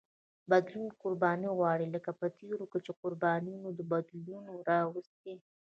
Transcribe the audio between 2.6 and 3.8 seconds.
کې چې قربانیو